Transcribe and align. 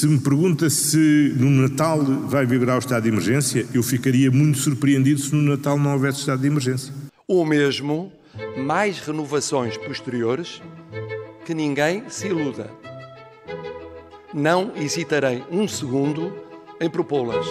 se 0.00 0.06
me 0.06 0.18
pergunta 0.18 0.70
se 0.70 1.34
no 1.36 1.50
Natal 1.50 2.02
vai 2.02 2.46
vigorar 2.46 2.76
o 2.76 2.78
estado 2.78 3.02
de 3.02 3.10
emergência, 3.10 3.66
eu 3.74 3.82
ficaria 3.82 4.30
muito 4.30 4.56
surpreendido 4.56 5.20
se 5.20 5.34
no 5.34 5.42
Natal 5.42 5.78
não 5.78 5.92
houvesse 5.92 6.20
estado 6.20 6.40
de 6.40 6.46
emergência. 6.46 6.90
O 7.28 7.44
mesmo, 7.44 8.10
mais 8.56 8.98
renovações 9.00 9.76
posteriores, 9.76 10.62
que 11.44 11.52
ninguém 11.52 12.04
se 12.08 12.28
iluda. 12.28 12.70
Não 14.32 14.72
hesitarei 14.74 15.44
um 15.50 15.68
segundo 15.68 16.32
em 16.80 16.88
propô-las. 16.88 17.46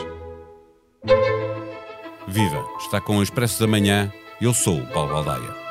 Viva! 2.28 2.66
Está 2.80 3.00
com 3.00 3.18
o 3.18 3.24
Expresso 3.24 3.60
da 3.60 3.68
Manhã. 3.68 4.12
Eu 4.42 4.56
sou 4.56 4.80
o 4.80 4.88
Paulo 4.88 5.14
Baldaia. 5.14 5.69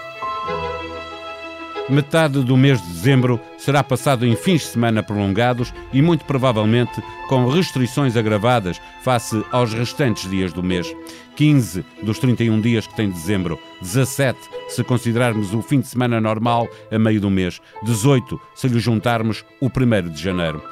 Metade 1.90 2.44
do 2.44 2.54
mês 2.54 2.82
de 2.82 2.88
dezembro 2.88 3.40
será 3.56 3.82
passado 3.82 4.26
em 4.26 4.36
fins 4.36 4.60
de 4.60 4.66
semana 4.66 5.02
prolongados 5.02 5.72
e, 5.90 6.02
muito 6.02 6.22
provavelmente, 6.26 7.02
com 7.28 7.48
restrições 7.48 8.14
agravadas 8.14 8.78
face 9.02 9.42
aos 9.50 9.72
restantes 9.72 10.28
dias 10.28 10.52
do 10.52 10.62
mês. 10.62 10.94
15 11.34 11.82
dos 12.02 12.18
31 12.18 12.60
dias 12.60 12.86
que 12.86 12.94
tem 12.94 13.08
dezembro, 13.08 13.58
17 13.80 14.38
se 14.68 14.84
considerarmos 14.84 15.54
o 15.54 15.62
fim 15.62 15.80
de 15.80 15.86
semana 15.86 16.20
normal 16.20 16.68
a 16.90 16.98
meio 16.98 17.22
do 17.22 17.30
mês, 17.30 17.58
18 17.84 18.38
se 18.54 18.68
lhe 18.68 18.78
juntarmos 18.78 19.42
o 19.58 19.66
1 19.66 20.10
de 20.10 20.22
janeiro 20.22 20.62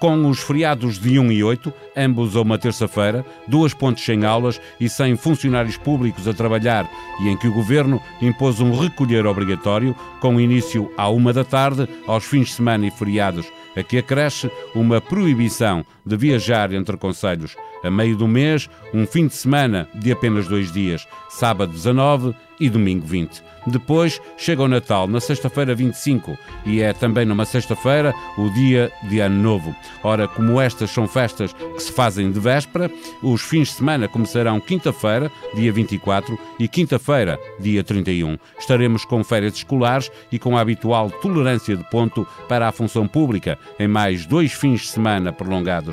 com 0.00 0.26
os 0.28 0.40
feriados 0.40 0.98
de 0.98 1.18
1 1.18 1.30
e 1.30 1.44
8, 1.44 1.72
ambos 1.94 2.34
a 2.34 2.40
uma 2.40 2.58
terça-feira, 2.58 3.24
duas 3.46 3.74
pontes 3.74 4.02
sem 4.02 4.24
aulas 4.24 4.58
e 4.80 4.88
sem 4.88 5.14
funcionários 5.14 5.76
públicos 5.76 6.26
a 6.26 6.32
trabalhar, 6.32 6.90
e 7.20 7.28
em 7.28 7.36
que 7.36 7.46
o 7.46 7.52
governo 7.52 8.00
impôs 8.20 8.60
um 8.60 8.74
recolher 8.74 9.26
obrigatório, 9.26 9.94
com 10.18 10.40
início 10.40 10.90
à 10.96 11.10
uma 11.10 11.34
da 11.34 11.44
tarde, 11.44 11.86
aos 12.06 12.24
fins 12.24 12.48
de 12.48 12.54
semana 12.54 12.86
e 12.86 12.90
feriados. 12.90 13.46
Aqui 13.76 13.98
acresce 13.98 14.50
uma 14.74 15.00
proibição 15.00 15.84
de 16.04 16.16
viajar 16.16 16.72
entre 16.72 16.96
conselhos. 16.96 17.56
A 17.82 17.90
meio 17.90 18.16
do 18.16 18.28
mês, 18.28 18.68
um 18.92 19.06
fim 19.06 19.26
de 19.26 19.34
semana 19.34 19.88
de 19.94 20.12
apenas 20.12 20.46
dois 20.46 20.70
dias, 20.70 21.06
sábado 21.28 21.72
19 21.72 22.34
e 22.60 22.68
domingo 22.68 23.06
20. 23.06 23.42
Depois 23.66 24.20
chega 24.36 24.62
o 24.62 24.68
Natal, 24.68 25.06
na 25.06 25.20
sexta-feira 25.20 25.74
25, 25.74 26.36
e 26.64 26.80
é 26.80 26.92
também 26.92 27.24
numa 27.24 27.44
sexta-feira 27.44 28.14
o 28.38 28.50
dia 28.50 28.92
de 29.08 29.20
Ano 29.20 29.42
Novo. 29.42 29.74
Ora, 30.02 30.28
como 30.28 30.60
estas 30.60 30.90
são 30.90 31.08
festas 31.08 31.52
que 31.52 31.82
se 31.82 31.92
fazem 31.92 32.30
de 32.30 32.40
véspera, 32.40 32.90
os 33.22 33.42
fins 33.42 33.68
de 33.68 33.74
semana 33.74 34.08
começarão 34.08 34.60
quinta-feira, 34.60 35.30
dia 35.54 35.72
24, 35.72 36.38
e 36.58 36.68
quinta-feira, 36.68 37.38
dia 37.58 37.84
31. 37.84 38.38
Estaremos 38.58 39.04
com 39.04 39.22
férias 39.24 39.54
escolares 39.54 40.10
e 40.30 40.38
com 40.38 40.56
a 40.56 40.60
habitual 40.60 41.10
tolerância 41.10 41.76
de 41.76 41.84
ponto 41.90 42.26
para 42.48 42.68
a 42.68 42.72
função 42.72 43.06
pública, 43.06 43.58
em 43.78 43.88
mais 43.88 44.26
dois 44.26 44.52
fins 44.52 44.82
de 44.82 44.88
semana 44.88 45.32
prolongados. 45.32 45.89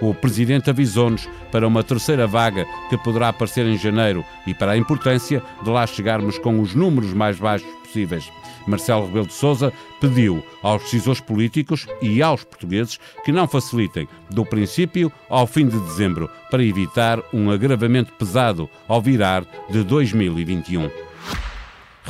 O 0.00 0.14
Presidente 0.14 0.70
avisou-nos 0.70 1.28
para 1.50 1.66
uma 1.66 1.82
terceira 1.82 2.26
vaga 2.26 2.66
que 2.88 2.98
poderá 2.98 3.28
aparecer 3.28 3.66
em 3.66 3.76
janeiro 3.76 4.24
e 4.46 4.54
para 4.54 4.72
a 4.72 4.76
importância 4.76 5.42
de 5.62 5.70
lá 5.70 5.86
chegarmos 5.86 6.38
com 6.38 6.60
os 6.60 6.74
números 6.74 7.12
mais 7.12 7.38
baixos 7.38 7.68
possíveis. 7.82 8.30
Marcelo 8.66 9.06
Rebelo 9.06 9.26
de 9.26 9.32
Sousa 9.32 9.72
pediu 10.00 10.42
aos 10.62 10.82
decisores 10.82 11.20
políticos 11.20 11.86
e 12.00 12.22
aos 12.22 12.44
portugueses 12.44 12.98
que 13.24 13.32
não 13.32 13.48
facilitem 13.48 14.08
do 14.30 14.44
princípio 14.44 15.12
ao 15.28 15.46
fim 15.46 15.66
de 15.66 15.78
dezembro 15.80 16.30
para 16.50 16.64
evitar 16.64 17.20
um 17.32 17.50
agravamento 17.50 18.12
pesado 18.12 18.68
ao 18.86 19.00
virar 19.00 19.44
de 19.70 19.82
2021. 19.82 21.09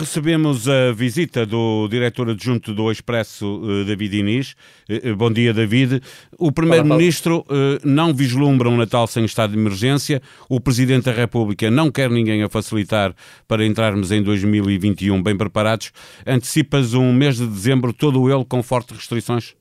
Recebemos 0.00 0.66
a 0.66 0.92
visita 0.92 1.44
do 1.44 1.86
diretor 1.86 2.30
adjunto 2.30 2.72
do 2.72 2.90
Expresso, 2.90 3.60
eh, 3.62 3.84
David 3.84 4.16
Inês. 4.16 4.54
Eh, 4.88 5.10
eh, 5.10 5.12
bom 5.12 5.30
dia, 5.30 5.52
David. 5.52 6.00
O 6.38 6.50
Primeiro-Ministro 6.50 7.44
não 7.84 8.14
vislumbra 8.14 8.70
um 8.70 8.78
Natal 8.78 9.06
sem 9.06 9.26
estado 9.26 9.52
de 9.52 9.58
emergência. 9.58 10.22
O 10.48 10.58
Presidente 10.58 11.04
da 11.04 11.12
República 11.12 11.70
não 11.70 11.90
quer 11.90 12.08
ninguém 12.08 12.42
a 12.42 12.48
facilitar 12.48 13.14
para 13.46 13.62
entrarmos 13.66 14.10
em 14.10 14.22
2021 14.22 15.22
bem 15.22 15.36
preparados. 15.36 15.92
Antecipas 16.26 16.94
um 16.94 17.12
mês 17.12 17.36
de 17.36 17.46
dezembro 17.46 17.92
todo 17.92 18.32
ele 18.34 18.46
com 18.46 18.62
fortes 18.62 18.96
restrições? 18.96 19.54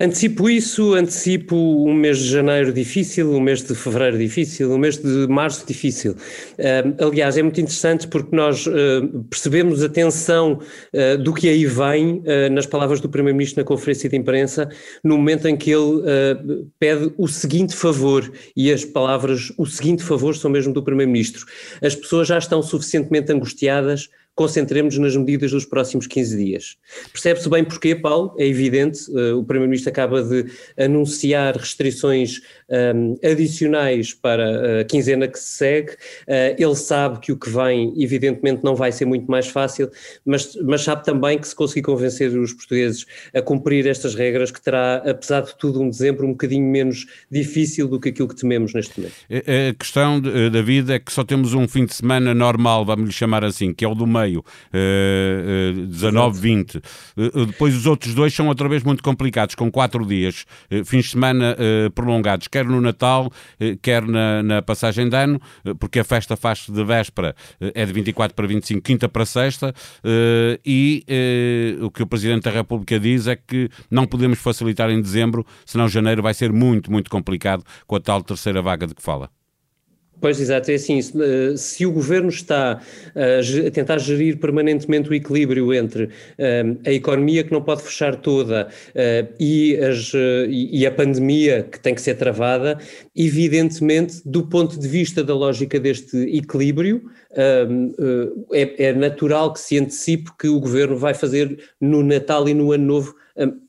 Antecipo 0.00 0.48
isso, 0.48 0.94
antecipo 0.94 1.56
um 1.56 1.92
mês 1.92 2.18
de 2.18 2.28
janeiro 2.28 2.72
difícil, 2.72 3.32
um 3.32 3.40
mês 3.40 3.64
de 3.64 3.74
fevereiro 3.74 4.16
difícil, 4.16 4.72
um 4.72 4.78
mês 4.78 4.96
de 4.96 5.26
março 5.26 5.66
difícil. 5.66 6.12
Uh, 6.12 7.04
aliás, 7.04 7.36
é 7.36 7.42
muito 7.42 7.60
interessante 7.60 8.06
porque 8.06 8.34
nós 8.34 8.64
uh, 8.68 9.24
percebemos 9.28 9.82
a 9.82 9.88
tensão 9.88 10.60
uh, 10.94 11.18
do 11.18 11.34
que 11.34 11.48
aí 11.48 11.66
vem 11.66 12.22
nas 12.52 12.64
palavras 12.64 13.00
do 13.00 13.08
Primeiro-Ministro 13.08 13.60
na 13.60 13.66
conferência 13.66 14.08
de 14.08 14.16
imprensa, 14.16 14.68
no 15.02 15.16
momento 15.16 15.48
em 15.48 15.56
que 15.56 15.72
ele 15.72 16.68
pede 16.78 17.12
o 17.18 17.26
seguinte 17.26 17.74
favor, 17.74 18.30
e 18.56 18.70
as 18.70 18.84
palavras 18.84 19.52
o 19.58 19.66
seguinte 19.66 20.04
favor 20.04 20.36
são 20.36 20.50
mesmo 20.50 20.72
do 20.72 20.82
Primeiro-Ministro. 20.82 21.44
As 21.82 21.96
pessoas 21.96 22.28
já 22.28 22.38
estão 22.38 22.62
suficientemente 22.62 23.32
angustiadas 23.32 24.08
concentremos-nos 24.38 25.14
nas 25.14 25.16
medidas 25.16 25.50
dos 25.50 25.64
próximos 25.64 26.06
15 26.06 26.36
dias. 26.36 26.76
Percebe-se 27.12 27.48
bem 27.50 27.64
porquê, 27.64 27.96
Paulo? 27.96 28.36
É 28.38 28.46
evidente, 28.46 29.10
uh, 29.10 29.36
o 29.36 29.42
Primeiro-Ministro 29.42 29.90
acaba 29.90 30.22
de 30.22 30.46
anunciar 30.78 31.56
restrições 31.56 32.40
um, 32.68 33.18
adicionais 33.28 34.14
para 34.14 34.80
a 34.80 34.84
quinzena 34.84 35.26
que 35.26 35.40
se 35.40 35.56
segue. 35.56 35.90
Uh, 35.90 36.54
ele 36.56 36.76
sabe 36.76 37.18
que 37.18 37.32
o 37.32 37.36
que 37.36 37.50
vem, 37.50 37.92
evidentemente, 38.00 38.62
não 38.62 38.76
vai 38.76 38.92
ser 38.92 39.06
muito 39.06 39.28
mais 39.28 39.48
fácil, 39.48 39.90
mas, 40.24 40.54
mas 40.62 40.82
sabe 40.82 41.02
também 41.02 41.36
que 41.36 41.48
se 41.48 41.56
conseguir 41.56 41.82
convencer 41.82 42.30
os 42.38 42.52
portugueses 42.52 43.06
a 43.34 43.42
cumprir 43.42 43.88
estas 43.88 44.14
regras, 44.14 44.52
que 44.52 44.62
terá, 44.62 44.98
apesar 44.98 45.40
de 45.40 45.58
tudo, 45.58 45.82
um 45.82 45.90
dezembro 45.90 46.24
um 46.24 46.30
bocadinho 46.30 46.64
menos 46.64 47.06
difícil 47.28 47.88
do 47.88 47.98
que 47.98 48.10
aquilo 48.10 48.28
que 48.28 48.36
tememos 48.36 48.72
neste 48.72 49.00
momento. 49.00 49.16
A 49.28 49.74
questão, 49.74 50.20
David, 50.20 50.92
é 50.92 51.00
que 51.00 51.12
só 51.12 51.24
temos 51.24 51.54
um 51.54 51.66
fim 51.66 51.84
de 51.84 51.94
semana 51.94 52.32
normal, 52.32 52.84
vamos 52.84 53.06
lhe 53.06 53.12
chamar 53.12 53.42
assim, 53.42 53.74
que 53.74 53.84
é 53.84 53.88
o 53.88 53.96
do 53.96 54.06
meio 54.06 54.27
meio, 54.28 54.40
uh, 54.40 55.82
uh, 55.82 55.86
19, 55.86 56.40
20. 56.40 56.76
Uh, 56.76 57.46
depois 57.46 57.74
os 57.74 57.86
outros 57.86 58.14
dois 58.14 58.34
são 58.34 58.46
outra 58.48 58.68
vez 58.68 58.82
muito 58.82 59.02
complicados, 59.02 59.54
com 59.54 59.70
quatro 59.70 60.04
dias, 60.04 60.44
uh, 60.70 60.84
fins 60.84 61.06
de 61.06 61.10
semana 61.12 61.56
uh, 61.56 61.90
prolongados, 61.90 62.48
quer 62.48 62.64
no 62.64 62.80
Natal, 62.80 63.30
quer 63.82 64.02
na, 64.02 64.42
na, 64.42 64.62
passagem 64.62 65.08
de 65.08 65.16
ano, 65.16 65.40
porque 65.78 66.00
a 66.00 66.04
festa 66.04 66.36
faz-se 66.36 66.70
de 66.70 66.84
véspera, 66.84 67.34
é 67.60 67.84
de 67.86 67.92
24 67.92 68.34
para 68.34 68.46
25, 68.46 68.82
quinta 68.82 69.08
para 69.08 69.24
sexta, 69.24 69.74
e 70.64 71.04
o 71.80 71.90
que 71.90 72.02
o 72.02 72.06
Presidente 72.06 72.44
da 72.44 72.50
República 72.50 72.98
diz 72.98 73.26
é 73.26 73.36
que 73.36 73.70
não 73.90 74.06
podemos 74.06 74.38
facilitar 74.38 74.90
em 74.90 75.00
dezembro, 75.00 75.46
senão 75.64 75.88
janeiro 75.88 76.22
vai 76.22 76.34
ser 76.34 76.52
muito, 76.52 76.90
muito 76.90 77.10
complicado 77.10 77.64
com 77.86 77.96
a 77.96 78.00
tal 78.00 78.22
terceira 78.22 78.60
vaga 78.60 78.86
de 78.86 78.94
que 78.94 79.02
fala. 79.02 79.30
Pois, 80.20 80.40
exato, 80.40 80.70
é 80.70 80.74
assim, 80.74 81.00
se, 81.00 81.12
eh, 81.22 81.56
se 81.56 81.86
o 81.86 81.92
governo 81.92 82.28
está 82.28 82.80
a 83.14 83.70
tentar 83.70 83.98
gerir 83.98 84.38
permanentemente 84.38 85.08
o 85.08 85.14
equilíbrio 85.14 85.72
entre 85.72 86.04
uh, 86.04 86.78
a 86.84 86.92
economia 86.92 87.44
que 87.44 87.52
não 87.52 87.62
pode 87.62 87.82
fechar 87.82 88.16
toda 88.16 88.68
uh, 88.68 89.34
e, 89.38 89.76
as, 89.76 90.12
e, 90.48 90.86
a 90.86 90.90
pandemia 90.90 91.62
que 91.70 91.78
tem 91.78 91.94
que 91.94 92.02
ser 92.02 92.16
travada, 92.16 92.78
evidentemente, 93.14 94.20
do 94.24 94.46
ponto 94.46 94.78
de 94.78 94.88
vista 94.88 95.22
da 95.22 95.34
lógica 95.34 95.78
deste 95.78 96.16
equilíbrio, 96.36 97.10
é, 98.52 98.86
é 98.86 98.92
natural 98.92 99.52
que 99.52 99.60
se 99.60 99.78
antecipe 99.78 100.30
que 100.38 100.48
o 100.48 100.58
governo 100.58 100.96
vai 100.96 101.14
fazer 101.14 101.58
no 101.80 102.02
Natal 102.02 102.48
e 102.48 102.54
no 102.54 102.72
Ano 102.72 102.84
Novo 102.84 103.14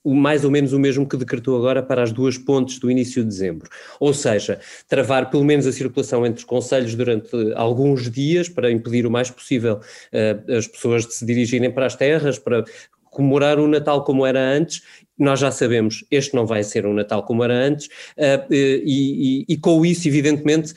mais 0.04 0.44
ou 0.44 0.52
menos 0.52 0.74
o 0.74 0.80
mesmo 0.80 1.08
que 1.08 1.18
decretou 1.18 1.56
agora 1.58 1.84
para 1.84 2.02
as 2.02 2.12
duas 2.12 2.38
pontes 2.38 2.80
do 2.80 2.90
início 2.90 3.22
de 3.24 3.30
dezembro. 3.30 3.70
Ou 4.00 4.14
seja, 4.14 4.60
travar 4.88 5.30
pelo 5.30 5.44
menos 5.44 5.68
a 5.68 5.72
circulação 5.72 6.26
entre 6.26 6.40
os 6.40 6.44
conselhos 6.46 6.96
durante 6.96 7.30
alguns 7.56 8.10
dias 8.10 8.50
para 8.50 8.72
impedir 8.72 9.06
o 9.06 9.12
mais 9.12 9.30
possível 9.30 9.76
uh, 9.76 10.58
as 10.58 10.68
pessoas 10.68 11.06
de 11.06 11.14
se 11.14 11.26
dirigirem 11.26 11.72
para 11.72 11.86
as 11.86 11.96
terras, 11.96 12.40
para 12.40 12.64
comemorar 13.12 13.60
o 13.60 13.68
Natal 13.68 14.04
como 14.04 14.26
era 14.26 14.40
antes 14.40 14.82
nós 15.20 15.40
já 15.40 15.52
sabemos, 15.52 16.06
este 16.10 16.34
não 16.34 16.46
vai 16.46 16.64
ser 16.64 16.86
um 16.86 16.94
Natal 16.94 17.24
como 17.24 17.44
era 17.44 17.54
antes, 17.54 17.88
uh, 17.88 18.46
e, 18.50 19.46
e, 19.50 19.54
e, 19.54 19.58
com 19.58 19.86
isso, 19.86 20.08
evidentemente, 20.08 20.74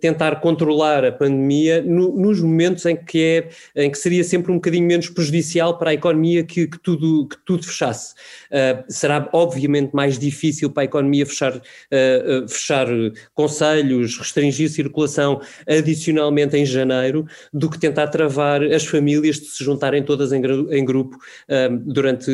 tentar 0.00 0.36
controlar 0.36 1.04
a 1.04 1.12
pandemia 1.12 1.82
no, 1.82 2.16
nos 2.16 2.40
momentos 2.40 2.86
em 2.86 2.96
que, 2.96 3.48
é, 3.76 3.84
em 3.84 3.90
que 3.90 3.98
seria 3.98 4.24
sempre 4.24 4.50
um 4.50 4.54
bocadinho 4.54 4.86
menos 4.86 5.10
prejudicial 5.10 5.76
para 5.76 5.90
a 5.90 5.94
economia 5.94 6.42
que, 6.42 6.66
que 6.66 6.78
tudo, 6.78 7.28
que 7.28 7.36
tudo 7.44 7.64
fechasse. 7.64 8.14
Uh, 8.50 8.82
será 8.88 9.28
obviamente 9.32 9.92
mais 9.92 10.18
difícil 10.18 10.70
para 10.70 10.84
a 10.84 10.86
economia 10.86 11.26
fechar, 11.26 11.54
uh, 11.54 12.48
fechar 12.48 12.86
conselhos, 13.34 14.16
restringir 14.16 14.70
circulação 14.70 15.40
adicionalmente 15.68 16.56
em 16.56 16.64
janeiro, 16.64 17.26
do 17.52 17.68
que 17.68 17.78
tentar 17.78 18.06
travar 18.08 18.62
as 18.62 18.86
famílias 18.86 19.36
de 19.36 19.46
se 19.46 19.62
juntarem 19.62 20.02
todas 20.02 20.32
em, 20.32 20.40
em 20.70 20.84
grupo 20.84 21.18
durante, 21.84 22.30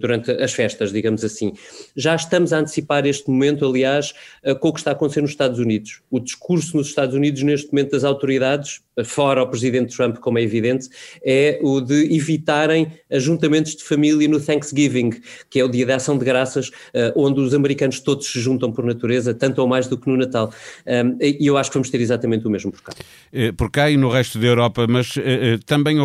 durante 0.00 0.30
as 0.30 0.49
festas, 0.52 0.92
digamos 0.92 1.24
assim. 1.24 1.52
Já 1.96 2.14
estamos 2.14 2.52
a 2.52 2.58
antecipar 2.58 3.06
este 3.06 3.30
momento, 3.30 3.66
aliás, 3.66 4.14
com 4.60 4.68
o 4.68 4.72
que 4.72 4.80
está 4.80 4.90
a 4.90 4.94
acontecer 4.94 5.20
nos 5.20 5.30
Estados 5.30 5.58
Unidos. 5.58 6.02
O 6.10 6.20
discurso 6.20 6.76
nos 6.76 6.88
Estados 6.88 7.14
Unidos, 7.14 7.42
neste 7.42 7.72
momento, 7.72 7.92
das 7.92 8.04
autoridades, 8.04 8.82
fora 9.04 9.42
o 9.42 9.46
presidente 9.46 9.96
Trump, 9.96 10.16
como 10.18 10.38
é 10.38 10.42
evidente, 10.42 10.88
é 11.24 11.58
o 11.62 11.80
de 11.80 12.14
evitarem 12.14 12.92
ajuntamentos 13.10 13.74
de 13.74 13.84
família 13.84 14.28
no 14.28 14.40
Thanksgiving, 14.40 15.10
que 15.48 15.60
é 15.60 15.64
o 15.64 15.68
dia 15.68 15.86
da 15.86 15.96
ação 15.96 16.16
de 16.16 16.24
graças, 16.24 16.68
uh, 16.68 17.12
onde 17.16 17.40
os 17.40 17.54
americanos 17.54 18.00
todos 18.00 18.30
se 18.30 18.40
juntam 18.40 18.72
por 18.72 18.84
natureza, 18.84 19.34
tanto 19.34 19.60
ou 19.60 19.68
mais 19.68 19.86
do 19.86 19.98
que 19.98 20.08
no 20.08 20.16
Natal. 20.16 20.52
Um, 20.86 21.16
e 21.20 21.46
eu 21.46 21.56
acho 21.56 21.70
que 21.70 21.74
vamos 21.74 21.90
ter 21.90 22.00
exatamente 22.00 22.46
o 22.46 22.50
mesmo 22.50 22.70
por 22.70 22.82
cá. 22.82 22.92
Eh, 23.32 23.52
por 23.52 23.70
cá 23.70 23.90
e 23.90 23.96
no 23.96 24.08
resto 24.08 24.38
da 24.38 24.46
Europa, 24.46 24.86
mas 24.88 25.16
uh, 25.16 25.20
também 25.66 25.98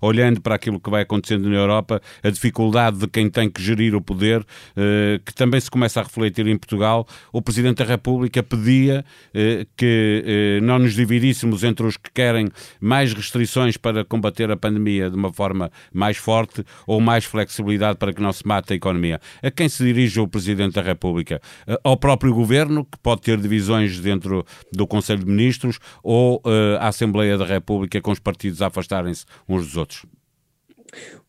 olhando 0.00 0.40
para 0.40 0.54
aquilo 0.54 0.80
que 0.80 0.90
vai 0.90 1.02
acontecendo 1.02 1.48
na 1.48 1.56
Europa, 1.56 2.00
a 2.22 2.30
dificuldade 2.30 2.98
de 2.98 3.08
quem 3.08 3.28
tem 3.28 3.50
que 3.50 3.62
gerir 3.62 3.94
o 3.94 4.00
poder, 4.00 4.44
que 5.24 5.34
também 5.34 5.60
se 5.60 5.70
começa 5.70 6.00
a 6.00 6.02
refletir 6.02 6.46
em 6.46 6.56
Portugal, 6.56 7.06
o 7.32 7.40
Presidente 7.42 7.78
da 7.78 7.84
República 7.84 8.42
pedia 8.42 9.04
que 9.76 10.60
não 10.62 10.78
nos 10.78 10.94
dividíssemos 10.94 11.64
entre 11.64 11.86
os 11.86 11.93
que 11.96 12.10
querem 12.12 12.48
mais 12.80 13.12
restrições 13.12 13.76
para 13.76 14.04
combater 14.04 14.50
a 14.50 14.56
pandemia 14.56 15.10
de 15.10 15.16
uma 15.16 15.32
forma 15.32 15.70
mais 15.92 16.16
forte 16.16 16.64
ou 16.86 17.00
mais 17.00 17.24
flexibilidade 17.24 17.98
para 17.98 18.12
que 18.12 18.22
não 18.22 18.32
se 18.32 18.46
mate 18.46 18.72
a 18.72 18.76
economia. 18.76 19.20
A 19.42 19.50
quem 19.50 19.68
se 19.68 19.84
dirige 19.84 20.20
o 20.20 20.28
Presidente 20.28 20.74
da 20.74 20.82
República? 20.82 21.40
Ao 21.82 21.96
próprio 21.96 22.32
Governo, 22.34 22.84
que 22.84 22.98
pode 22.98 23.22
ter 23.22 23.38
divisões 23.38 23.98
dentro 24.00 24.44
do 24.72 24.86
Conselho 24.86 25.20
de 25.20 25.30
Ministros, 25.30 25.78
ou 26.02 26.42
à 26.78 26.88
Assembleia 26.88 27.38
da 27.38 27.44
República 27.44 28.00
com 28.00 28.10
os 28.10 28.18
partidos 28.18 28.62
a 28.62 28.66
afastarem-se 28.66 29.24
uns 29.48 29.64
dos 29.64 29.76
outros? 29.76 30.04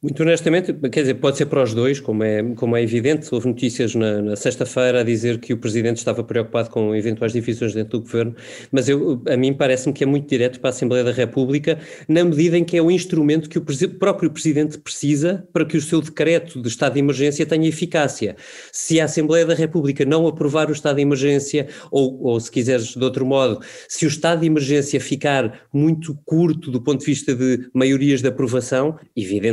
Muito 0.01 0.21
honestamente, 0.21 0.71
quer 0.91 1.01
dizer, 1.01 1.15
pode 1.15 1.37
ser 1.37 1.47
para 1.47 1.63
os 1.63 1.73
dois, 1.73 1.99
como 1.99 2.23
é, 2.23 2.43
como 2.55 2.77
é 2.77 2.83
evidente. 2.83 3.27
Houve 3.31 3.47
notícias 3.47 3.95
na, 3.95 4.21
na 4.21 4.35
sexta-feira 4.35 4.99
a 4.99 5.03
dizer 5.03 5.39
que 5.39 5.51
o 5.51 5.57
Presidente 5.57 5.97
estava 5.97 6.23
preocupado 6.23 6.69
com 6.69 6.95
eventuais 6.95 7.33
divisões 7.33 7.73
dentro 7.73 7.97
do 7.97 8.01
Governo, 8.01 8.35
mas 8.71 8.87
eu, 8.87 9.21
a 9.27 9.35
mim 9.35 9.53
parece-me 9.53 9.93
que 9.93 10.03
é 10.03 10.07
muito 10.07 10.29
direto 10.29 10.59
para 10.59 10.69
a 10.69 10.73
Assembleia 10.73 11.03
da 11.03 11.11
República, 11.11 11.79
na 12.07 12.23
medida 12.23 12.55
em 12.55 12.63
que 12.63 12.77
é 12.77 12.81
o 12.81 12.91
instrumento 12.91 13.49
que 13.49 13.57
o 13.57 13.63
próprio 13.97 14.29
Presidente 14.29 14.77
precisa 14.77 15.47
para 15.51 15.65
que 15.65 15.75
o 15.75 15.81
seu 15.81 15.99
decreto 16.01 16.61
de 16.61 16.67
estado 16.67 16.93
de 16.93 16.99
emergência 16.99 17.43
tenha 17.43 17.67
eficácia. 17.67 18.35
Se 18.71 19.01
a 19.01 19.05
Assembleia 19.05 19.45
da 19.45 19.55
República 19.55 20.05
não 20.05 20.27
aprovar 20.27 20.69
o 20.69 20.73
estado 20.73 20.97
de 20.97 21.01
emergência, 21.01 21.67
ou, 21.89 22.21
ou 22.21 22.39
se 22.39 22.51
quiseres 22.51 22.89
de 22.89 23.03
outro 23.03 23.25
modo, 23.25 23.59
se 23.87 24.05
o 24.05 24.07
estado 24.07 24.41
de 24.41 24.45
emergência 24.45 24.99
ficar 24.99 25.61
muito 25.73 26.15
curto 26.25 26.69
do 26.69 26.79
ponto 26.79 26.99
de 26.99 27.05
vista 27.07 27.33
de 27.33 27.67
maiorias 27.73 28.21
de 28.21 28.27
aprovação, 28.27 28.99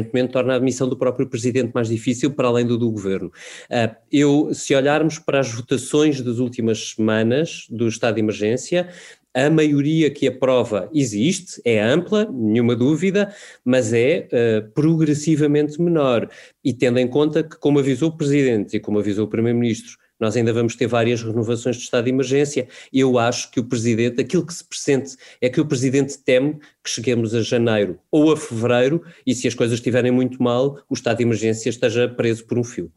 evidentemente 0.03 0.33
torna 0.33 0.53
a 0.53 0.57
admissão 0.57 0.89
do 0.89 0.97
próprio 0.97 1.29
presidente 1.29 1.73
mais 1.75 1.89
difícil, 1.89 2.33
para 2.33 2.49
além 2.49 2.67
do 2.67 2.77
do 2.77 2.91
governo. 2.91 3.29
Uh, 3.71 3.95
eu, 4.11 4.51
se 4.53 4.75
olharmos 4.75 5.19
para 5.19 5.41
as 5.41 5.53
votações 5.53 6.21
das 6.21 6.39
últimas 6.39 6.91
semanas 6.91 7.67
do 7.71 7.89
estado 7.89 8.17
de 8.17 8.21
emergência, 8.21 8.89
a 9.35 9.49
maioria 9.49 10.11
que 10.11 10.29
aprova 10.29 10.91
existe, 10.93 11.61
é 11.65 11.81
ampla, 11.81 12.29
nenhuma 12.31 12.77
dúvida, 12.77 13.35
mas 13.65 13.93
é 13.93 14.29
uh, 14.29 14.71
progressivamente 14.73 15.81
menor. 15.81 16.29
E 16.63 16.75
tendo 16.75 16.99
em 16.99 17.09
conta 17.09 17.43
que, 17.43 17.57
como 17.57 17.79
avisou 17.79 18.11
o 18.11 18.17
Presidente 18.17 18.77
e 18.77 18.81
como 18.81 18.99
avisou 18.99 19.25
o 19.25 19.31
Primeiro-Ministro, 19.31 19.97
nós 20.23 20.37
ainda 20.37 20.53
vamos 20.53 20.77
ter 20.77 20.87
várias 20.87 21.21
renovações 21.21 21.77
de 21.77 21.83
estado 21.83 22.05
de 22.05 22.11
emergência. 22.11 22.69
Eu 22.93 23.19
acho 23.19 23.51
que 23.51 23.59
o 23.59 23.65
Presidente, 23.65 24.21
aquilo 24.21 24.47
que 24.47 24.55
se 24.55 24.63
pressente 24.63 25.17
é 25.41 25.49
que 25.49 25.61
o 25.61 25.67
Presidente 25.67 26.17
teme 26.17 26.61
que 26.83 26.89
cheguemos 26.89 27.35
a 27.35 27.43
janeiro 27.43 27.99
ou 28.09 28.31
a 28.31 28.37
fevereiro 28.37 29.03
e 29.27 29.35
se 29.35 29.49
as 29.49 29.55
coisas 29.55 29.79
estiverem 29.79 30.13
muito 30.13 30.41
mal, 30.41 30.79
o 30.89 30.95
estado 30.95 31.17
de 31.17 31.25
emergência 31.25 31.69
esteja 31.69 32.09
preso 32.09 32.47
por 32.47 32.57
um 32.57 32.63
fio 32.63 32.89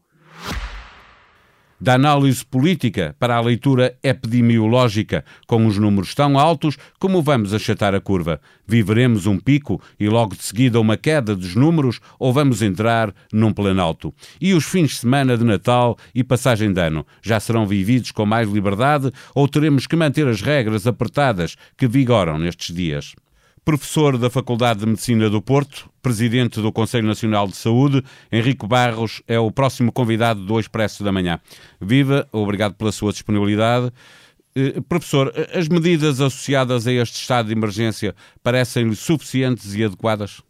da 1.80 1.94
análise 1.94 2.44
política 2.44 3.14
para 3.18 3.36
a 3.36 3.40
leitura 3.40 3.96
epidemiológica, 4.02 5.24
com 5.46 5.66
os 5.66 5.78
números 5.78 6.14
tão 6.14 6.38
altos 6.38 6.76
como 6.98 7.22
vamos 7.22 7.52
achatar 7.52 7.94
a 7.94 8.00
curva. 8.00 8.40
Viveremos 8.66 9.26
um 9.26 9.38
pico 9.38 9.80
e 9.98 10.08
logo 10.08 10.34
de 10.34 10.42
seguida 10.42 10.80
uma 10.80 10.96
queda 10.96 11.36
dos 11.36 11.54
números 11.54 12.00
ou 12.18 12.32
vamos 12.32 12.62
entrar 12.62 13.14
num 13.32 13.52
planalto? 13.52 14.12
E 14.40 14.54
os 14.54 14.64
fins 14.64 14.90
de 14.90 14.96
semana 14.96 15.36
de 15.36 15.44
Natal 15.44 15.96
e 16.14 16.24
passagem 16.24 16.72
de 16.72 16.80
ano 16.80 17.06
já 17.22 17.38
serão 17.38 17.66
vividos 17.66 18.10
com 18.10 18.26
mais 18.26 18.48
liberdade 18.48 19.12
ou 19.34 19.46
teremos 19.46 19.86
que 19.86 19.96
manter 19.96 20.26
as 20.26 20.40
regras 20.40 20.86
apertadas 20.86 21.56
que 21.76 21.86
vigoram 21.86 22.38
nestes 22.38 22.74
dias? 22.74 23.14
Professor 23.66 24.16
da 24.16 24.30
Faculdade 24.30 24.78
de 24.78 24.86
Medicina 24.86 25.28
do 25.28 25.42
Porto, 25.42 25.90
presidente 26.00 26.60
do 26.60 26.70
Conselho 26.70 27.04
Nacional 27.04 27.48
de 27.48 27.56
Saúde, 27.56 28.00
Henrique 28.30 28.64
Barros 28.64 29.24
é 29.26 29.40
o 29.40 29.50
próximo 29.50 29.90
convidado 29.90 30.46
do 30.46 30.60
Expresso 30.60 31.02
da 31.02 31.10
Manhã. 31.10 31.40
Viva, 31.80 32.28
obrigado 32.30 32.76
pela 32.76 32.92
sua 32.92 33.10
disponibilidade. 33.10 33.92
Eh, 34.54 34.80
professor, 34.88 35.32
as 35.52 35.66
medidas 35.66 36.20
associadas 36.20 36.86
a 36.86 36.92
este 36.92 37.20
estado 37.20 37.46
de 37.46 37.54
emergência 37.54 38.14
parecem-lhe 38.40 38.94
suficientes 38.94 39.74
e 39.74 39.82
adequadas? 39.82 40.40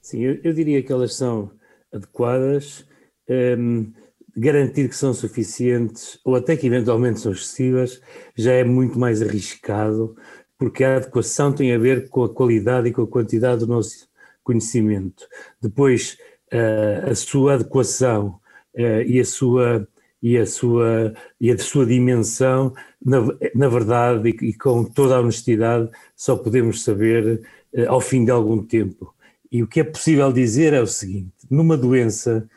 Sim, 0.00 0.22
eu, 0.22 0.40
eu, 0.42 0.54
diria 0.54 0.82
que 0.82 0.90
elas 0.90 1.14
são 1.14 1.50
adequadas. 1.92 2.86
Um, 3.28 3.34
ehm, 3.34 3.92
garantir 4.38 4.88
que 4.88 4.94
são 4.94 5.12
suficientes 5.12 6.18
ou 6.24 6.36
até 6.36 6.56
que 6.56 6.66
eventualmente 6.66 7.18
são 7.18 7.32
excessivas 7.32 8.00
já 8.36 8.52
é 8.52 8.62
muito 8.62 8.98
mais 8.98 9.20
arriscado 9.20 10.16
porque 10.58 10.82
a 10.82 10.96
adequação 10.96 11.52
tem 11.52 11.72
a 11.72 11.78
ver 11.78 12.08
com 12.08 12.24
a 12.24 12.28
qualidade 12.28 12.88
e 12.88 12.92
com 12.92 13.02
a 13.02 13.06
quantidade 13.06 13.60
do 13.60 13.68
nosso 13.68 14.08
conhecimento. 14.42 15.26
Depois, 15.62 16.18
uh, 16.52 17.10
a 17.10 17.14
sua 17.14 17.54
adequação 17.54 18.40
uh, 18.74 19.02
e 19.06 19.20
a 19.20 19.24
sua 19.24 19.88
e 20.20 20.36
a 20.36 20.44
sua 20.46 21.14
e 21.40 21.50
a 21.50 21.58
sua 21.58 21.86
dimensão, 21.86 22.74
na, 23.00 23.18
na 23.54 23.68
verdade 23.68 24.30
e, 24.30 24.48
e, 24.48 24.54
com 24.54 24.84
toda 24.84 25.16
a 25.16 25.20
honestidade, 25.20 25.88
só 26.16 26.36
podemos 26.36 26.82
saber 26.82 27.40
uh, 27.72 27.88
ao 27.88 28.00
fim 28.00 28.24
de 28.24 28.30
algum 28.32 28.62
tempo. 28.64 29.14
E 29.50 29.62
o 29.62 29.68
que 29.68 29.80
é 29.80 29.84
possível 29.84 30.32
dizer 30.32 30.72
é 30.72 30.80
o 30.80 30.86
seguinte: 30.86 31.32
numa 31.48 31.76
doença 31.76 32.48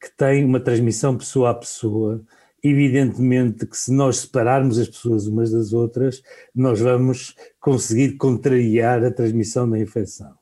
que 0.00 0.10
tem 0.16 0.44
uma 0.44 0.60
transmissão 0.60 1.16
pessoa 1.16 1.50
a 1.50 1.54
pessoa, 1.54 2.22
Evidentemente 2.62 3.66
que 3.66 3.76
se 3.76 3.92
nós 3.92 4.18
separarmos 4.18 4.78
as 4.78 4.88
pessoas 4.88 5.26
umas 5.26 5.50
das 5.50 5.72
outras, 5.72 6.22
nós 6.54 6.80
vamos 6.80 7.34
conseguir 7.60 8.16
contrariar 8.16 9.04
a 9.04 9.10
transmissão 9.10 9.68
da 9.68 9.78
infecção. 9.78 10.34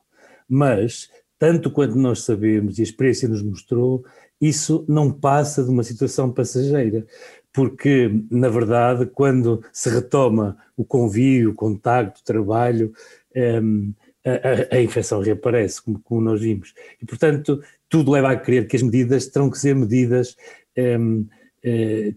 Mas, 0.47 1.09
tanto 1.37 1.71
quanto 1.71 1.95
nós 1.95 2.23
sabemos 2.23 2.77
e 2.77 2.81
a 2.81 2.83
experiência 2.83 3.27
nos 3.27 3.43
mostrou, 3.43 4.03
isso 4.39 4.85
não 4.87 5.11
passa 5.11 5.63
de 5.63 5.69
uma 5.69 5.83
situação 5.83 6.31
passageira, 6.31 7.05
porque, 7.53 8.11
na 8.29 8.49
verdade, 8.49 9.05
quando 9.05 9.63
se 9.71 9.89
retoma 9.89 10.57
o 10.75 10.83
convívio, 10.83 11.51
o 11.51 11.55
contacto, 11.55 12.19
o 12.19 12.23
trabalho, 12.23 12.91
um, 13.35 13.93
a, 14.25 14.75
a, 14.75 14.81
infecção 14.81 15.21
reaparece, 15.21 15.81
como, 15.81 15.99
como, 15.99 16.21
nós 16.21 16.41
vimos. 16.41 16.73
E, 17.01 17.05
portanto, 17.05 17.61
tudo 17.87 18.11
leva 18.11 18.31
a 18.31 18.35
crer 18.35 18.67
que 18.67 18.75
as 18.75 18.81
medidas 18.81 19.27
terão 19.27 19.49
que 19.49 19.57
ser 19.57 19.75
medidas 19.75 20.35
um, 20.77 21.21
eh, 21.21 21.44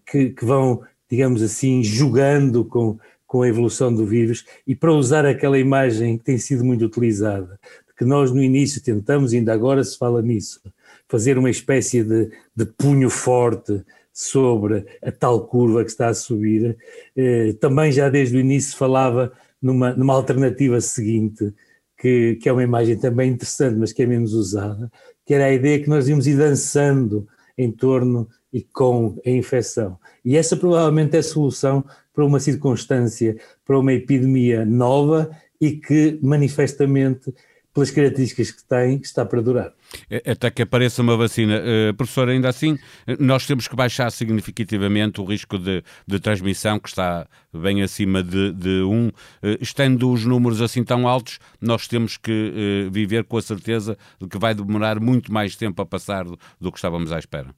que, 0.07 0.31
que, 0.31 0.45
vão, 0.45 0.83
digamos 1.11 1.43
assim, 1.43 1.83
jogando 1.83 2.65
com, 2.65 2.99
com 3.27 3.43
a 3.43 3.49
evolução 3.49 3.95
do 3.95 4.05
vírus. 4.05 4.45
E 4.67 4.75
para 4.75 4.93
usar 4.93 5.25
aquela 5.25 5.59
imagem 5.59 6.19
que 6.19 6.25
tem 6.25 6.39
sido 6.39 6.65
muito 6.65 6.85
utilizada, 6.85 7.59
que 7.97 8.05
nós 8.05 8.31
no 8.31 8.43
início 8.43 8.83
tentamos, 8.83 9.33
ainda 9.33 9.53
agora 9.53 9.83
se 9.83 9.99
fala 9.99 10.23
nisso, 10.23 10.61
fazer 11.09 11.39
uma 11.39 11.51
espécie 11.51 12.05
de, 12.05 12.31
de 12.55 12.65
punho 12.65 13.11
forte 13.11 13.83
sobre 14.13 14.85
a 15.03 15.11
tal 15.11 15.47
curva 15.47 15.85
que 15.85 15.91
está 15.91 16.09
a 16.09 16.15
subir, 16.15 16.77
eh, 17.17 17.55
também 17.61 17.91
já 17.91 18.09
desde 18.09 18.37
o 18.37 18.41
início 18.41 18.77
falava 18.77 19.33
numa, 19.61 19.93
numa 19.95 20.15
alternativa 20.15 20.81
seguinte, 20.81 21.53
que, 21.97 22.37
que 22.37 22.49
é 22.49 22.53
uma 22.53 22.63
imagem 22.63 22.97
também 22.97 23.31
interessante, 23.31 23.77
mas 23.77 23.93
que 23.93 24.03
é 24.03 24.07
menos 24.07 24.33
usada, 24.33 24.91
que 25.25 25.35
era 25.35 25.47
a 25.47 25.53
ideia 25.53 25.81
que 25.81 25.89
nós 25.89 26.09
íamos 26.09 26.27
ir 26.27 26.37
dançando 26.37 27.27
em 27.57 27.71
torno 27.71 28.29
e 28.53 28.63
com 28.63 29.21
a 29.25 29.31
infecção. 29.31 29.99
E 30.25 30.37
essa 30.37 30.57
provavelmente 30.57 31.17
é 31.17 31.21
a 31.21 31.23
solução 31.23 31.85
para 32.15 32.25
uma 32.25 32.41
circunstância, 32.41 33.37
para 33.65 33.79
uma 33.79 33.93
epidemia 33.93 34.65
nova 34.65 35.31
e 35.61 35.73
que 35.73 36.19
manifestamente 36.23 37.33
pelas 37.79 37.91
características 37.93 38.51
que 38.51 38.65
tem, 38.65 38.97
está 38.97 39.25
para 39.25 39.41
durar. 39.41 39.73
É, 40.11 40.33
até 40.33 40.51
que 40.51 40.63
apareça 40.63 41.01
uma 41.01 41.17
vacina. 41.17 41.61
Uh, 41.61 41.95
professor, 41.95 42.29
ainda 42.29 42.49
assim, 42.49 42.77
nós 43.21 43.47
temos 43.47 43.69
que 43.69 43.77
baixar 43.77 44.11
significativamente 44.11 45.21
o 45.21 45.25
risco 45.25 45.57
de, 45.59 45.85
de 46.07 46.19
transmissão, 46.19 46.81
que 46.81 46.89
está 46.89 47.29
bem 47.53 47.83
acima 47.83 48.23
de, 48.23 48.53
de 48.53 48.83
um. 48.83 49.09
Uh, 49.09 49.59
estando 49.61 50.11
os 50.11 50.25
números 50.25 50.61
assim 50.61 50.83
tão 50.83 51.07
altos, 51.07 51.39
nós 51.61 51.87
temos 51.87 52.17
que 52.17 52.87
uh, 52.87 52.91
viver 52.91 53.25
com 53.25 53.37
a 53.37 53.43
certeza 53.43 53.97
de 54.21 54.27
que 54.27 54.39
vai 54.39 54.55
demorar 54.55 54.99
muito 54.99 55.33
mais 55.33 55.55
tempo 55.55 55.81
a 55.81 55.87
passar 55.87 56.25
do, 56.25 56.39
do 56.61 56.73
que 56.73 56.79
estávamos 56.79 57.13
à 57.13 57.19
espera. 57.19 57.55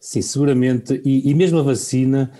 Sim, 0.00 0.22
seguramente. 0.22 1.00
E, 1.04 1.30
e 1.30 1.34
mesmo 1.34 1.58
a 1.58 1.62
vacina, 1.62 2.30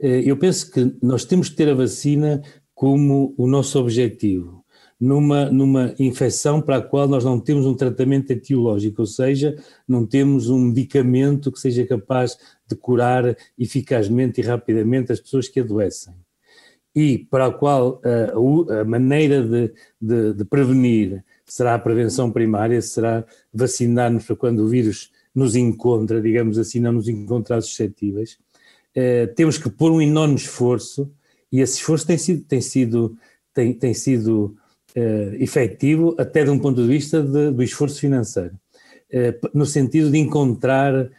eh, 0.00 0.22
eu 0.24 0.36
penso 0.36 0.70
que 0.70 0.94
nós 1.02 1.24
temos 1.24 1.48
que 1.48 1.56
ter 1.56 1.68
a 1.68 1.74
vacina 1.74 2.42
como 2.74 3.34
o 3.38 3.46
nosso 3.46 3.78
objetivo. 3.78 4.64
Numa, 4.98 5.50
numa 5.50 5.94
infecção 5.98 6.60
para 6.62 6.78
a 6.78 6.82
qual 6.82 7.06
nós 7.06 7.22
não 7.22 7.38
temos 7.38 7.66
um 7.66 7.74
tratamento 7.74 8.30
etiológico, 8.30 9.02
ou 9.02 9.06
seja, 9.06 9.54
não 9.86 10.06
temos 10.06 10.48
um 10.48 10.58
medicamento 10.58 11.52
que 11.52 11.60
seja 11.60 11.86
capaz 11.86 12.38
de 12.66 12.74
curar 12.76 13.36
eficazmente 13.58 14.40
e 14.40 14.44
rapidamente 14.44 15.12
as 15.12 15.20
pessoas 15.20 15.48
que 15.48 15.60
adoecem. 15.60 16.14
e 16.94 17.18
para 17.18 17.46
a 17.46 17.52
qual 17.52 18.00
a, 18.02 18.80
a 18.80 18.84
maneira 18.84 19.42
de, 19.42 19.72
de, 20.00 20.32
de, 20.32 20.44
prevenir 20.46 21.22
será 21.44 21.74
a 21.74 21.78
prevenção 21.78 22.30
primária, 22.32 22.80
será 22.80 23.24
vacinar-nos 23.52 24.24
para 24.24 24.36
quando 24.36 24.60
o 24.60 24.68
vírus 24.68 25.10
nos 25.36 25.54
encontra, 25.54 26.20
digamos 26.20 26.56
assim, 26.56 26.80
não 26.80 26.92
nos 26.92 27.08
encontrar 27.08 27.60
suscetíveis, 27.60 28.38
eh, 28.94 29.26
temos 29.26 29.58
que 29.58 29.68
pôr 29.68 29.92
um 29.92 30.00
enorme 30.00 30.36
esforço 30.36 31.12
e 31.52 31.60
esse 31.60 31.74
esforço 31.74 32.06
tem 32.06 32.16
sido, 32.16 32.42
tem 32.44 32.60
sido, 32.62 33.18
tem, 33.52 33.74
tem 33.74 33.92
sido 33.92 34.56
eh, 34.94 35.36
efetivo 35.38 36.16
até 36.18 36.42
de 36.42 36.48
um 36.48 36.58
ponto 36.58 36.80
de 36.82 36.88
vista 36.88 37.22
de, 37.22 37.50
do 37.50 37.62
esforço 37.62 38.00
financeiro, 38.00 38.58
eh, 39.12 39.38
no 39.52 39.66
sentido 39.66 40.10
de 40.10 40.18
encontrar 40.18 41.10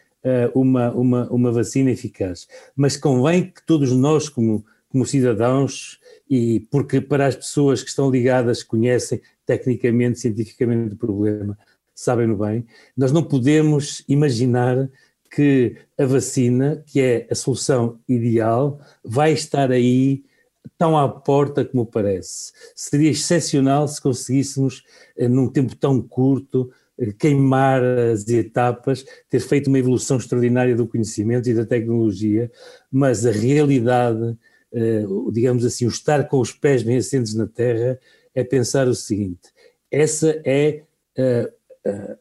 uma, 0.53 0.91
uma, 0.91 1.29
uma 1.29 1.51
vacina 1.53 1.89
eficaz. 1.89 2.49
Mas 2.75 2.97
convém 2.97 3.49
que 3.49 3.65
todos 3.65 3.93
nós, 3.93 4.27
como, 4.27 4.65
como 4.89 5.05
cidadãos, 5.05 6.01
e 6.29 6.67
porque 6.69 6.99
para 6.99 7.27
as 7.27 7.35
pessoas 7.37 7.81
que 7.81 7.87
estão 7.87 8.11
ligadas, 8.11 8.61
conhecem 8.61 9.21
tecnicamente, 9.45 10.19
cientificamente 10.19 10.95
o 10.95 10.97
problema, 10.97 11.57
sabem-no 11.97 12.37
bem, 12.37 12.63
nós 12.95 13.11
não 13.11 13.23
podemos 13.23 14.03
imaginar 14.07 14.87
que 15.31 15.75
a 15.97 16.05
vacina, 16.05 16.83
que 16.85 17.01
é 17.01 17.27
a 17.29 17.33
solução 17.33 17.99
ideal, 18.07 18.79
vai 19.03 19.33
estar 19.33 19.71
aí 19.71 20.23
tão 20.77 20.95
à 20.95 21.09
porta 21.09 21.65
como 21.65 21.87
parece. 21.87 22.53
Seria 22.75 23.09
excepcional 23.09 23.87
se 23.87 23.99
conseguíssemos, 23.99 24.83
eh, 25.17 25.27
num 25.27 25.49
tempo 25.49 25.75
tão 25.75 25.99
curto, 25.99 26.71
eh, 26.99 27.11
queimar 27.17 27.83
as 27.83 28.27
etapas, 28.29 29.03
ter 29.27 29.39
feito 29.39 29.65
uma 29.67 29.79
evolução 29.79 30.17
extraordinária 30.17 30.75
do 30.75 30.87
conhecimento 30.87 31.49
e 31.49 31.53
da 31.55 31.65
tecnologia, 31.65 32.51
mas 32.91 33.25
a 33.25 33.31
realidade, 33.31 34.37
eh, 34.71 35.03
digamos 35.31 35.65
assim, 35.65 35.87
o 35.87 35.89
estar 35.89 36.27
com 36.27 36.39
os 36.39 36.51
pés 36.51 36.83
bem 36.83 36.97
assentes 36.97 37.33
na 37.33 37.47
terra, 37.47 37.99
é 38.35 38.43
pensar 38.43 38.87
o 38.87 38.93
seguinte: 38.93 39.49
essa 39.89 40.39
é 40.45 40.83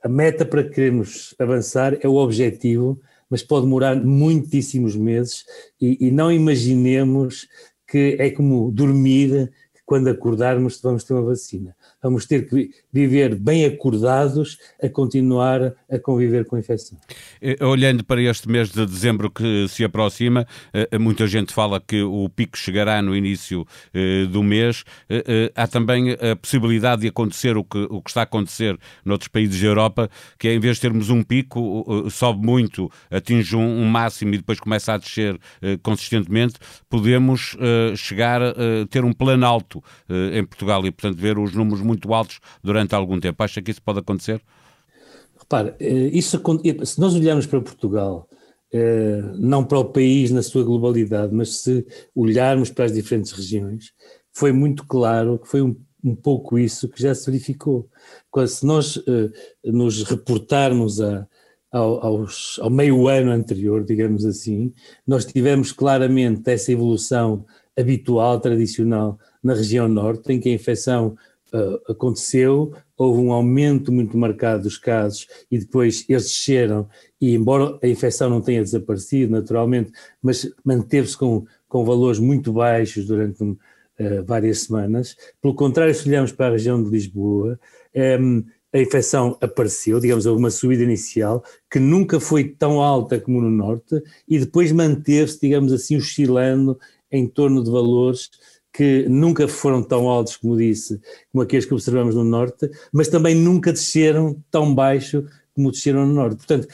a 0.02 0.08
meta 0.08 0.44
para 0.44 0.64
que 0.64 0.70
queremos 0.70 1.34
avançar, 1.38 1.98
é 2.00 2.08
o 2.08 2.14
objetivo, 2.14 3.00
mas 3.28 3.42
pode 3.42 3.66
demorar 3.66 3.96
muitíssimos 3.96 4.96
meses 4.96 5.44
e, 5.80 6.06
e 6.06 6.10
não 6.10 6.30
imaginemos 6.32 7.48
que 7.86 8.16
é 8.18 8.30
como 8.30 8.70
dormir, 8.70 9.52
que 9.74 9.80
quando 9.84 10.08
acordarmos 10.08 10.80
vamos 10.80 11.04
ter 11.04 11.12
uma 11.12 11.22
vacina. 11.22 11.75
Vamos 12.06 12.24
ter 12.24 12.48
que 12.48 12.70
viver 12.92 13.34
bem 13.34 13.64
acordados 13.64 14.58
a 14.80 14.88
continuar 14.88 15.74
a 15.90 15.98
conviver 15.98 16.44
com 16.44 16.54
a 16.54 16.60
infecção. 16.60 16.96
Eh, 17.42 17.56
olhando 17.64 18.04
para 18.04 18.22
este 18.22 18.48
mês 18.48 18.70
de 18.70 18.86
dezembro 18.86 19.28
que 19.28 19.66
se 19.68 19.82
aproxima, 19.82 20.46
eh, 20.72 20.88
eh, 20.92 20.98
muita 20.98 21.26
gente 21.26 21.52
fala 21.52 21.80
que 21.80 22.00
o 22.02 22.28
pico 22.28 22.56
chegará 22.56 23.02
no 23.02 23.16
início 23.16 23.66
do 24.30 24.42
mês. 24.42 24.84
Há 25.54 25.66
também 25.66 26.12
a 26.12 26.36
possibilidade 26.36 27.02
de 27.02 27.08
acontecer 27.08 27.56
o 27.56 27.64
que, 27.64 27.78
o 27.90 28.00
que 28.00 28.10
está 28.10 28.20
a 28.20 28.24
acontecer 28.24 28.78
noutros 29.04 29.28
países 29.28 29.60
da 29.60 29.66
Europa, 29.66 30.08
que 30.38 30.48
é 30.48 30.54
em 30.54 30.60
vez 30.60 30.76
de 30.76 30.82
termos 30.82 31.10
um 31.10 31.22
pico, 31.22 32.08
sobe 32.10 32.44
muito, 32.44 32.90
atinge 33.10 33.56
um 33.56 33.84
máximo 33.84 34.34
e 34.34 34.36
depois 34.36 34.60
começa 34.60 34.92
a 34.92 34.98
descer 34.98 35.38
consistentemente, 35.82 36.54
podemos 36.88 37.56
chegar 37.96 38.42
a 38.42 38.54
ter 38.90 39.04
um 39.04 39.12
plano 39.12 39.46
alto 39.46 39.82
em 40.32 40.44
Portugal 40.44 40.86
e, 40.86 40.90
portanto, 40.90 41.18
ver 41.18 41.38
os 41.38 41.54
números 41.54 41.80
muito 41.80 41.95
altos 42.12 42.40
durante 42.62 42.94
algum 42.94 43.18
tempo. 43.18 43.42
Acha 43.42 43.62
que 43.62 43.70
isso 43.70 43.82
pode 43.82 44.00
acontecer? 44.00 44.40
Repare, 45.38 45.74
eh, 45.78 46.10
isso, 46.12 46.40
se 46.84 47.00
nós 47.00 47.14
olharmos 47.14 47.46
para 47.46 47.60
Portugal, 47.60 48.28
eh, 48.72 49.22
não 49.38 49.64
para 49.64 49.78
o 49.78 49.84
país 49.84 50.30
na 50.30 50.42
sua 50.42 50.64
globalidade, 50.64 51.32
mas 51.34 51.58
se 51.58 51.86
olharmos 52.14 52.70
para 52.70 52.86
as 52.86 52.92
diferentes 52.92 53.32
regiões, 53.32 53.92
foi 54.32 54.52
muito 54.52 54.84
claro 54.86 55.38
que 55.38 55.48
foi 55.48 55.62
um, 55.62 55.76
um 56.02 56.14
pouco 56.14 56.58
isso 56.58 56.88
que 56.88 57.00
já 57.00 57.14
se 57.14 57.26
verificou. 57.30 57.88
Se 58.46 58.66
nós 58.66 58.96
eh, 59.06 59.30
nos 59.64 60.02
reportarmos 60.02 61.00
a, 61.00 61.26
ao, 61.72 62.04
aos, 62.04 62.58
ao 62.60 62.70
meio 62.70 63.08
ano 63.08 63.30
anterior, 63.30 63.84
digamos 63.84 64.24
assim, 64.24 64.72
nós 65.06 65.24
tivemos 65.24 65.72
claramente 65.72 66.50
essa 66.50 66.72
evolução 66.72 67.44
habitual, 67.78 68.40
tradicional, 68.40 69.18
na 69.42 69.54
região 69.54 69.88
norte, 69.88 70.32
em 70.32 70.40
que 70.40 70.48
a 70.48 70.52
infecção 70.52 71.16
uh, 71.56 71.92
aconteceu, 71.92 72.72
houve 72.96 73.20
um 73.20 73.32
aumento 73.32 73.92
muito 73.92 74.16
marcado 74.16 74.64
dos 74.64 74.78
casos 74.78 75.26
e 75.50 75.58
depois 75.58 76.04
eles 76.08 76.24
desceram 76.24 76.88
e 77.20 77.34
embora 77.34 77.78
a 77.82 77.88
infecção 77.88 78.28
não 78.28 78.40
tenha 78.40 78.62
desaparecido 78.62 79.32
naturalmente, 79.32 79.90
mas 80.22 80.48
manteve-se 80.64 81.16
com, 81.16 81.44
com 81.68 81.84
valores 81.84 82.18
muito 82.18 82.52
baixos 82.52 83.06
durante 83.06 83.42
uh, 83.42 83.56
várias 84.26 84.62
semanas. 84.62 85.16
Pelo 85.40 85.54
contrário, 85.54 85.94
se 85.94 86.08
olharmos 86.08 86.32
para 86.32 86.48
a 86.48 86.52
região 86.52 86.82
de 86.82 86.90
Lisboa, 86.90 87.58
um, 87.94 88.00
ehm, 88.00 88.44
a 88.72 88.78
infecção 88.78 89.38
apareceu, 89.40 89.98
digamos, 89.98 90.26
houve 90.26 90.38
uma 90.38 90.50
subida 90.50 90.82
inicial 90.82 91.42
que 91.70 91.78
nunca 91.78 92.20
foi 92.20 92.44
tão 92.44 92.82
alta 92.82 93.18
como 93.18 93.40
no 93.40 93.50
norte 93.50 94.02
e 94.28 94.38
depois 94.38 94.70
manteve-se, 94.70 95.40
digamos 95.40 95.72
assim, 95.72 95.96
oscilando 95.96 96.78
em 97.10 97.26
torno 97.26 97.62
de 97.64 97.70
valores 97.70 98.30
que 98.76 99.06
nunca 99.08 99.48
foram 99.48 99.82
tão 99.82 100.06
altos, 100.08 100.36
como 100.36 100.56
disse, 100.56 101.00
como 101.32 101.42
aqueles 101.42 101.64
que 101.64 101.72
observamos 101.72 102.14
no 102.14 102.22
Norte, 102.22 102.70
mas 102.92 103.08
também 103.08 103.34
nunca 103.34 103.72
desceram 103.72 104.36
tão 104.50 104.74
baixo 104.74 105.24
como 105.54 105.70
desceram 105.70 106.06
no 106.06 106.12
Norte. 106.12 106.36
Portanto, 106.36 106.68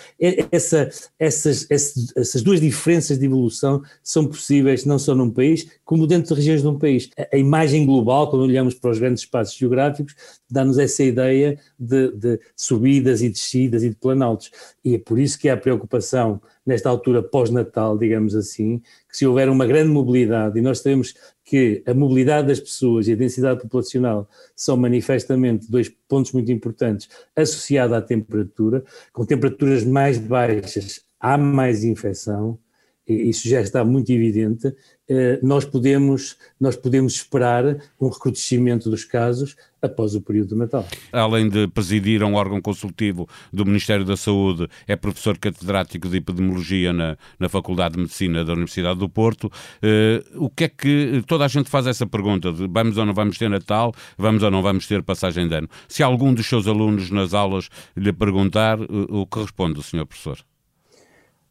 essa, 0.50 0.90
essas, 1.16 1.70
essas, 1.70 2.42
duas 2.42 2.60
diferenças 2.60 3.16
de 3.16 3.26
evolução 3.26 3.80
são 4.02 4.26
possíveis 4.26 4.84
não 4.84 4.98
só 4.98 5.14
num 5.14 5.30
país, 5.30 5.68
como 5.84 6.04
dentro 6.04 6.34
de 6.34 6.40
regiões 6.40 6.62
de 6.62 6.66
um 6.66 6.76
país. 6.76 7.08
A, 7.32 7.36
imagem 7.36 7.86
global, 7.86 8.28
quando 8.28 8.42
olhamos 8.42 8.74
para 8.74 8.90
os 8.90 8.98
grandes 8.98 9.22
espaços 9.22 9.56
geográficos, 9.56 10.16
dá-nos 10.50 10.78
essa 10.78 11.04
ideia 11.04 11.56
de, 11.78 12.10
de 12.10 12.40
subidas 12.56 13.22
e 13.22 13.28
descidas 13.28 13.84
e 13.84 13.90
de 13.90 13.94
planaltos. 13.94 14.50
E 14.84 14.96
é 14.96 14.98
por 14.98 15.16
isso 15.16 15.38
que 15.38 15.48
há 15.48 15.56
preocupação 15.56 16.42
nesta 16.66 16.88
altura 16.88 17.22
pós-natal, 17.22 17.96
digamos 17.96 18.34
assim, 18.34 18.80
que 19.08 19.16
se 19.16 19.26
houver 19.26 19.48
uma 19.48 19.66
grande 19.66 19.90
mobilidade, 19.90 20.58
e 20.58 20.62
nós 20.62 20.78
sabemos 20.78 21.14
que 21.52 21.82
a 21.86 21.92
mobilidade 21.92 22.48
das 22.48 22.58
pessoas 22.58 23.06
e 23.06 23.12
a 23.12 23.14
densidade 23.14 23.60
populacional 23.60 24.26
são 24.56 24.74
manifestamente 24.74 25.70
dois 25.70 25.86
pontos 26.08 26.32
muito 26.32 26.50
importantes 26.50 27.10
associados 27.36 27.94
à 27.94 28.00
temperatura, 28.00 28.82
com 29.12 29.26
temperaturas 29.26 29.84
mais 29.84 30.16
baixas 30.16 31.02
há 31.20 31.36
mais 31.36 31.84
infecção, 31.84 32.58
isso 33.06 33.48
já 33.48 33.60
está 33.60 33.84
muito 33.84 34.10
evidente, 34.12 34.72
eh, 35.08 35.40
nós 35.42 35.64
podemos, 35.64 36.36
nós 36.60 36.76
podemos 36.76 37.14
esperar 37.14 37.76
um 38.00 38.08
recrudescimento 38.08 38.88
dos 38.88 39.04
casos 39.04 39.56
após 39.82 40.14
o 40.14 40.20
período 40.20 40.50
do 40.50 40.56
Natal. 40.56 40.86
Além 41.10 41.48
de 41.48 41.66
presidir 41.66 42.22
um 42.22 42.34
órgão 42.34 42.60
consultivo 42.60 43.28
do 43.52 43.66
Ministério 43.66 44.04
da 44.04 44.16
Saúde, 44.16 44.68
é 44.86 44.94
professor 44.94 45.36
catedrático 45.36 46.08
de 46.08 46.18
Epidemiologia 46.18 46.92
na, 46.92 47.18
na 47.38 47.48
Faculdade 47.48 47.94
de 47.96 48.00
Medicina 48.00 48.44
da 48.44 48.52
Universidade 48.52 49.00
do 49.00 49.08
Porto. 49.08 49.46
Uh, 49.46 50.44
o 50.44 50.48
que 50.48 50.64
é 50.64 50.68
que 50.68 51.22
toda 51.26 51.44
a 51.44 51.48
gente 51.48 51.68
faz 51.68 51.88
essa 51.88 52.06
pergunta 52.06 52.52
de 52.52 52.68
vamos 52.68 52.96
ou 52.96 53.04
não 53.04 53.12
vamos 53.12 53.36
ter 53.36 53.50
Natal, 53.50 53.92
vamos 54.16 54.44
ou 54.44 54.50
não 54.50 54.62
vamos 54.62 54.86
ter 54.86 55.02
passagem 55.02 55.48
de 55.48 55.56
ano? 55.56 55.68
Se 55.88 56.02
algum 56.02 56.32
dos 56.32 56.46
seus 56.46 56.68
alunos 56.68 57.10
nas 57.10 57.34
aulas 57.34 57.68
lhe 57.96 58.12
perguntar, 58.12 58.80
uh, 58.80 58.86
o 59.08 59.26
que 59.26 59.40
responde 59.40 59.80
o 59.80 59.82
senhor 59.82 60.06
professor? 60.06 60.38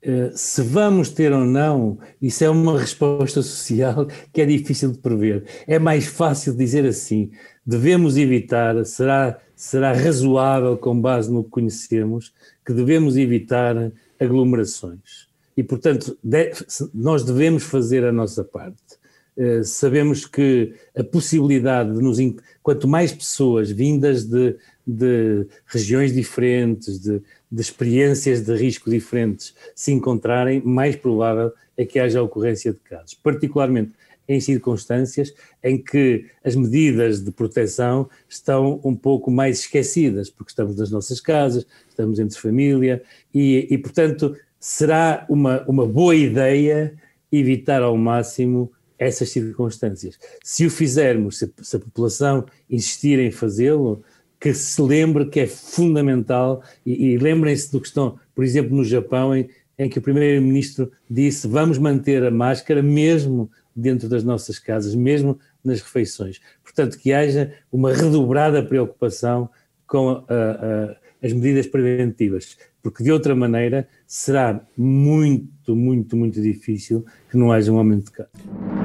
Eh, 0.04 0.32
se 0.34 0.64
vamos 0.64 1.10
ter 1.10 1.32
ou 1.32 1.46
não, 1.46 2.00
isso 2.20 2.44
é 2.44 2.50
uma 2.50 2.80
resposta 2.80 3.42
social 3.44 4.08
que 4.34 4.42
é 4.42 4.46
difícil 4.46 4.92
de 4.92 4.98
prever. 4.98 5.46
É 5.68 5.78
mais 5.78 6.08
fácil 6.08 6.56
dizer 6.56 6.86
assim: 6.86 7.32
devemos 7.66 8.18
evitar, 8.18 8.84
será, 8.86 9.38
será 9.56 9.94
razoável, 9.94 10.76
com 10.76 11.00
base 11.00 11.32
no 11.32 11.44
que 11.44 11.52
conhecemos, 11.52 12.34
que 12.66 12.74
devemos 12.74 13.16
evitar 13.16 13.92
aglomerações. 14.20 15.30
E, 15.56 15.64
portanto, 15.64 16.18
nós 16.94 17.24
devemos 17.24 17.64
fazer 17.64 18.04
a 18.04 18.12
nossa 18.12 18.44
parte. 18.44 19.00
Uh, 19.38 19.64
sabemos 19.64 20.26
que 20.26 20.74
a 20.96 21.04
possibilidade 21.04 21.94
de 21.94 22.02
nos. 22.02 22.18
Quanto 22.64 22.88
mais 22.88 23.12
pessoas 23.12 23.70
vindas 23.72 24.26
de, 24.26 24.56
de 24.92 25.48
regiões 25.66 26.14
diferentes, 26.14 27.00
de, 27.00 27.22
de 27.52 27.62
experiências 27.62 28.42
de 28.42 28.56
risco 28.56 28.90
diferentes 28.90 29.56
se 29.76 29.92
encontrarem, 29.92 30.62
mais 30.62 30.96
provável 30.96 31.52
é 31.78 31.86
que 31.86 32.00
haja 32.00 32.22
ocorrência 32.22 32.74
de 32.74 32.80
casos, 32.80 33.14
particularmente 33.14 33.94
em 34.28 34.40
circunstâncias 34.40 35.34
em 35.64 35.78
que 35.78 36.26
as 36.44 36.56
medidas 36.56 37.22
de 37.22 37.32
proteção 37.32 38.10
estão 38.30 38.80
um 38.84 38.96
pouco 38.96 39.32
mais 39.32 39.60
esquecidas, 39.60 40.30
porque 40.30 40.52
estamos 40.52 40.78
nas 40.78 40.92
nossas 40.92 41.20
casas, 41.20 41.66
estamos 41.90 42.20
entre 42.20 42.38
família 42.40 43.02
e, 43.34 43.68
e 43.70 43.78
portanto, 43.78 44.36
será 44.60 45.26
uma, 45.30 45.64
uma 45.68 45.86
boa 45.86 46.16
ideia 46.16 46.94
evitar 47.32 47.82
ao 47.82 47.98
máximo 47.98 48.72
essas 48.98 49.32
circunstâncias. 49.32 50.20
Se 50.44 50.66
o 50.66 50.70
fizermos, 50.70 51.40
se, 51.40 51.52
se 51.62 51.76
a 51.76 51.80
população 51.80 52.46
insistir 52.70 53.18
em 53.18 53.32
fazê-lo, 53.32 54.04
que 54.42 54.56
se 54.56 54.82
lembre 54.82 55.28
que 55.28 55.40
é 55.40 55.46
fundamental 55.46 56.64
e, 56.84 57.12
e 57.12 57.18
lembrem-se 57.18 57.72
do 57.72 57.80
que 57.80 57.88
estão, 57.88 58.18
por 58.34 58.44
exemplo, 58.44 58.76
no 58.76 58.84
Japão, 58.84 59.36
em, 59.36 59.48
em 59.78 59.88
que 59.88 60.00
o 60.00 60.02
primeiro-ministro 60.02 60.92
disse 61.08 61.48
vamos 61.48 61.78
manter 61.78 62.26
a 62.26 62.32
máscara 62.32 62.82
mesmo 62.82 63.52
dentro 63.76 64.10
das 64.10 64.24
nossas 64.24 64.58
casas, 64.58 64.96
mesmo 64.96 65.40
nas 65.64 65.80
refeições. 65.80 66.42
Portanto, 66.64 66.98
que 66.98 67.14
haja 67.14 67.54
uma 67.72 67.94
redobrada 67.94 68.64
preocupação 68.64 69.48
com 69.86 70.10
a, 70.10 70.24
a, 70.28 70.96
as 71.24 71.32
medidas 71.34 71.68
preventivas, 71.68 72.58
porque 72.82 73.04
de 73.04 73.12
outra 73.12 73.36
maneira 73.36 73.88
será 74.08 74.60
muito, 74.76 75.76
muito, 75.76 76.18
muito 76.18 76.42
difícil 76.42 77.06
que 77.30 77.38
não 77.38 77.52
haja 77.52 77.72
um 77.72 77.78
aumento 77.78 78.06
de 78.06 78.12
casos. 78.12 78.81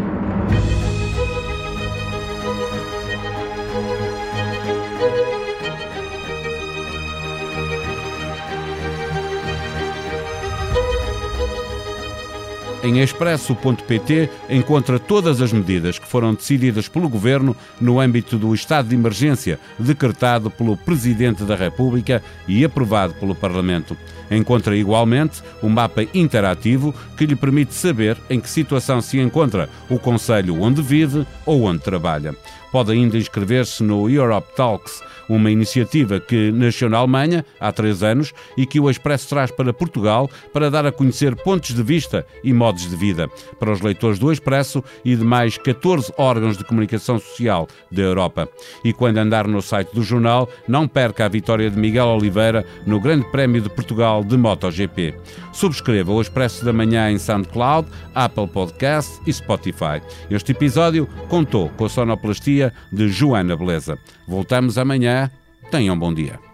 Em 12.87 13.01
expresso.pt 13.01 14.31
encontra 14.49 15.01
todas 15.01 15.43
as 15.43 15.53
medidas 15.53 15.99
que 15.99 16.07
foram 16.07 16.33
decididas 16.33 16.87
pelo 16.87 17.09
Governo 17.09 17.57
no 17.81 17.99
âmbito 17.99 18.39
do 18.39 18.55
estado 18.55 18.91
de 18.91 18.95
emergência 18.95 19.59
decretado 19.77 20.53
pelo 20.53 20.77
Presidente 20.77 21.43
da 21.43 21.57
República 21.57 22.23
e 22.47 22.65
aprovado 22.65 23.13
pelo 23.15 23.35
Parlamento. 23.35 23.97
Encontra 24.31 24.77
igualmente 24.77 25.43
um 25.65 25.69
mapa 25.69 26.05
interativo 26.15 26.95
que 27.17 27.27
lhe 27.27 27.35
permite 27.35 27.75
saber 27.75 28.17
em 28.31 28.39
que 28.39 28.49
situação 28.49 29.01
se 29.01 29.19
encontra 29.19 29.69
o 29.91 29.99
Conselho 29.99 30.63
onde 30.63 30.81
vive 30.81 31.27
ou 31.45 31.65
onde 31.65 31.83
trabalha. 31.83 32.37
Pode 32.73 32.93
ainda 32.93 33.17
inscrever-se 33.17 33.83
no 33.83 34.09
Europe 34.09 34.49
Talks 34.57 35.03
uma 35.29 35.51
iniciativa 35.51 36.21
que 36.21 36.53
nasceu 36.53 36.89
na 36.89 36.99
Alemanha 36.99 37.45
há 37.59 37.73
três 37.73 38.03
anos 38.03 38.33
e 38.57 38.67
que 38.67 38.79
o 38.79 38.89
Expresso 38.91 39.29
traz 39.29 39.51
para 39.51 39.73
Portugal 39.73 40.31
para 40.53 40.71
dar 40.71 40.87
a 40.87 40.93
conhecer 40.93 41.35
pontos 41.37 41.75
de 41.75 41.83
vista 41.83 42.27
e 42.45 42.53
modos 42.53 42.89
de 42.89 42.97
vida 42.97 43.29
para 43.59 43.73
os 43.73 43.81
leitores 43.81 44.19
do 44.19 44.33
Expresso 44.33 44.83
e 45.05 45.17
de 45.17 45.25
mais 45.25 45.59
14 45.59 46.13
órgãos 46.17 46.57
de 46.57 46.65
comunicação 46.65 47.19
social 47.19 47.69
da 47.91 48.03
Europa. 48.03 48.49
E 48.85 48.93
quando 48.93 49.19
andar 49.19 49.47
no 49.47 49.61
site 49.61 49.93
do 49.95 50.03
jornal, 50.03 50.49
não 50.69 50.87
perca 50.87 51.25
a 51.25 51.29
vitória 51.29 51.71
de 51.71 51.79
Miguel 51.79 52.07
Oliveira 52.07 52.65
no 52.87 53.01
Grande 53.01 53.29
Prémio 53.31 53.61
de 53.61 53.69
Portugal 53.69 54.23
de 54.23 54.37
MotoGP. 54.37 55.15
Subscreva 55.53 56.13
o 56.13 56.21
Expresso 56.21 56.65
da 56.65 56.73
Manhã 56.73 57.11
em 57.11 57.19
SoundCloud, 57.19 57.89
Apple 58.15 58.47
Podcast 58.47 59.21
e 59.27 59.33
Spotify. 59.33 60.03
Este 60.31 60.53
episódio 60.53 61.09
contou 61.29 61.69
com 61.71 61.85
a 61.85 61.89
sonoplastia 61.89 62.56
de 62.93 63.09
Joana 63.09 63.57
Beleza. 63.57 63.99
Voltamos 64.27 64.79
amanhã. 64.79 65.31
Tenham 65.71 65.99
bom 65.99 66.13
dia. 66.13 66.46